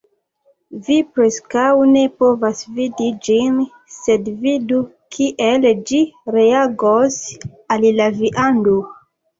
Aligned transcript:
Vi 0.85 0.95
preskaŭ 1.17 1.65
ne 1.89 2.05
povas 2.23 2.63
vidi 2.79 3.11
ĝin 3.27 3.61
sed 3.99 4.33
vidu 4.47 4.81
kiel 5.19 5.71
ĝi 5.93 6.03
reagos 6.41 7.23
al 7.77 7.89
la 8.03 8.15
viando 8.23 8.79